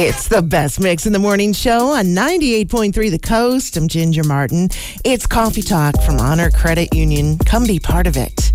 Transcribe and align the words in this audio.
It's 0.00 0.28
the 0.28 0.42
best 0.42 0.78
mix 0.78 1.06
in 1.06 1.12
the 1.12 1.18
morning 1.18 1.52
show 1.52 1.88
on 1.88 2.04
98.3 2.04 3.10
The 3.10 3.18
Coast. 3.18 3.76
I'm 3.76 3.88
Ginger 3.88 4.22
Martin. 4.22 4.68
It's 5.04 5.26
Coffee 5.26 5.60
Talk 5.60 6.00
from 6.02 6.20
Honor 6.20 6.52
Credit 6.52 6.94
Union. 6.94 7.36
Come 7.38 7.66
be 7.66 7.80
part 7.80 8.06
of 8.06 8.16
it. 8.16 8.52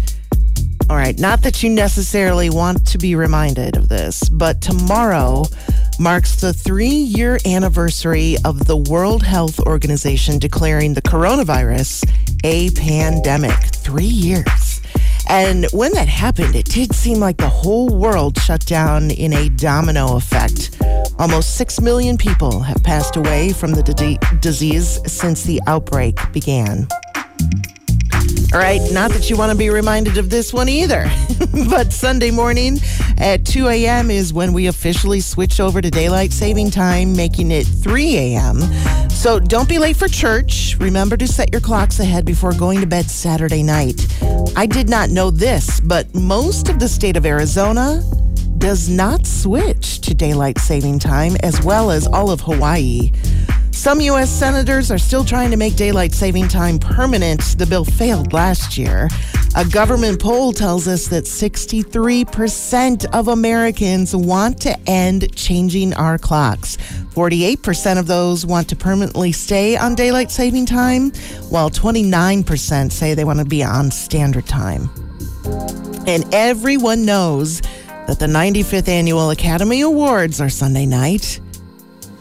All 0.89 0.95
right, 0.95 1.19
not 1.19 1.41
that 1.41 1.61
you 1.61 1.69
necessarily 1.69 2.49
want 2.49 2.87
to 2.87 2.97
be 2.97 3.15
reminded 3.15 3.75
of 3.75 3.89
this, 3.89 4.29
but 4.29 4.61
tomorrow 4.61 5.43
marks 5.99 6.39
the 6.39 6.53
three 6.53 6.87
year 6.87 7.37
anniversary 7.45 8.37
of 8.45 8.65
the 8.65 8.77
World 8.77 9.21
Health 9.21 9.59
Organization 9.59 10.39
declaring 10.39 10.93
the 10.93 11.01
coronavirus 11.01 12.09
a 12.45 12.69
pandemic. 12.71 13.59
Three 13.75 14.05
years. 14.05 14.79
And 15.27 15.65
when 15.73 15.91
that 15.91 16.07
happened, 16.07 16.55
it 16.55 16.67
did 16.67 16.95
seem 16.95 17.19
like 17.19 17.35
the 17.35 17.49
whole 17.49 17.89
world 17.89 18.39
shut 18.39 18.65
down 18.65 19.11
in 19.11 19.33
a 19.33 19.49
domino 19.49 20.15
effect. 20.15 20.71
Almost 21.19 21.55
6 21.57 21.81
million 21.81 22.17
people 22.17 22.59
have 22.61 22.83
passed 22.83 23.15
away 23.15 23.53
from 23.53 23.71
the 23.71 23.83
disease 24.41 24.99
since 25.11 25.43
the 25.43 25.61
outbreak 25.67 26.17
began. 26.31 26.87
All 28.53 28.59
right, 28.59 28.81
not 28.91 29.11
that 29.11 29.29
you 29.29 29.37
want 29.37 29.51
to 29.51 29.57
be 29.57 29.69
reminded 29.69 30.17
of 30.17 30.29
this 30.29 30.53
one 30.53 30.69
either, 30.69 31.09
but 31.69 31.91
Sunday 31.91 32.29
morning 32.29 32.77
at 33.17 33.45
2 33.45 33.67
a.m. 33.67 34.11
is 34.11 34.31
when 34.31 34.53
we 34.53 34.67
officially 34.67 35.21
switch 35.21 35.59
over 35.59 35.81
to 35.81 35.89
daylight 35.89 36.31
saving 36.31 36.69
time, 36.69 37.15
making 37.15 37.49
it 37.51 37.63
3 37.63 38.15
a.m. 38.15 38.59
So 39.09 39.39
don't 39.39 39.67
be 39.67 39.79
late 39.79 39.95
for 39.95 40.07
church. 40.07 40.75
Remember 40.79 41.17
to 41.17 41.27
set 41.27 41.51
your 41.51 41.61
clocks 41.61 41.99
ahead 41.99 42.25
before 42.25 42.53
going 42.53 42.79
to 42.81 42.85
bed 42.85 43.09
Saturday 43.09 43.63
night. 43.63 44.05
I 44.55 44.67
did 44.67 44.87
not 44.87 45.09
know 45.09 45.31
this, 45.31 45.79
but 45.79 46.13
most 46.13 46.69
of 46.69 46.79
the 46.79 46.87
state 46.87 47.17
of 47.17 47.25
Arizona 47.25 48.03
does 48.63 48.87
not 48.87 49.27
switch 49.27 49.99
to 49.99 50.13
daylight 50.13 50.57
saving 50.57 50.97
time, 50.97 51.35
as 51.43 51.61
well 51.65 51.91
as 51.91 52.07
all 52.07 52.31
of 52.31 52.39
Hawaii. 52.39 53.11
Some 53.71 53.99
U.S. 53.99 54.29
senators 54.29 54.89
are 54.89 54.97
still 54.97 55.25
trying 55.25 55.51
to 55.51 55.57
make 55.57 55.75
daylight 55.75 56.13
saving 56.13 56.47
time 56.47 56.79
permanent. 56.79 57.41
The 57.57 57.65
bill 57.65 57.83
failed 57.83 58.31
last 58.31 58.77
year. 58.77 59.09
A 59.57 59.65
government 59.65 60.21
poll 60.21 60.53
tells 60.53 60.87
us 60.87 61.09
that 61.09 61.25
63% 61.25 63.05
of 63.13 63.27
Americans 63.27 64.15
want 64.15 64.61
to 64.61 64.79
end 64.89 65.35
changing 65.35 65.93
our 65.95 66.17
clocks. 66.17 66.77
48% 66.77 67.99
of 67.99 68.07
those 68.07 68.45
want 68.45 68.69
to 68.69 68.77
permanently 68.77 69.33
stay 69.33 69.75
on 69.75 69.93
daylight 69.93 70.31
saving 70.31 70.67
time, 70.67 71.11
while 71.49 71.69
29% 71.69 72.93
say 72.93 73.13
they 73.13 73.25
want 73.25 73.39
to 73.39 73.45
be 73.45 73.61
on 73.61 73.91
standard 73.91 74.45
time. 74.45 74.89
And 76.07 76.23
everyone 76.33 77.05
knows 77.05 77.61
that 78.07 78.19
the 78.19 78.27
95th 78.27 78.87
Annual 78.87 79.31
Academy 79.31 79.81
Awards 79.81 80.41
are 80.41 80.49
Sunday 80.49 80.85
night. 80.85 81.39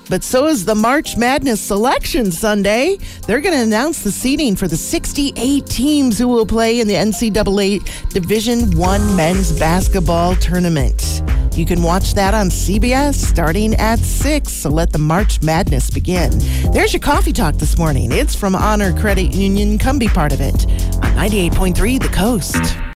But 0.09 0.23
so 0.23 0.47
is 0.47 0.65
the 0.65 0.75
March 0.75 1.17
Madness 1.17 1.61
Selection 1.61 2.31
Sunday. 2.31 2.99
They're 3.27 3.41
going 3.41 3.55
to 3.55 3.63
announce 3.63 4.03
the 4.03 4.13
seeding 4.13 4.57
for 4.57 4.69
the 4.69 4.77
68 4.77 5.65
teams 5.67 6.19
who 6.19 6.29
will 6.29 6.45
play 6.45 6.81
in 6.81 6.89
the 6.89 6.95
NCAA 6.95 8.11
Division 8.11 8.77
One 8.77 9.17
Men's 9.17 9.59
Basketball 9.59 10.37
Tournament. 10.37 11.23
You 11.55 11.65
can 11.65 11.83
watch 11.83 12.15
that 12.15 12.35
on 12.35 12.49
CBS 12.49 13.15
starting 13.15 13.75
at 13.75 13.99
6, 13.99 14.53
so 14.53 14.71
let 14.71 14.93
the 14.93 14.99
March 14.99 15.43
Madness 15.43 15.91
begin. 15.91 16.31
There's 16.73 16.93
your 16.93 17.01
coffee 17.01 17.33
talk 17.33 17.57
this 17.57 17.79
morning. 17.79 18.11
It's 18.13 18.35
from 18.35 18.55
Honor 18.55 18.99
Credit 18.99 19.35
Union. 19.35 19.79
Come 19.79 19.99
be 19.99 20.09
part 20.09 20.33
of 20.33 20.41
it 20.41 20.67
on 20.97 21.15
98.3 21.15 22.03
The 22.03 22.09
Coast. 22.09 22.83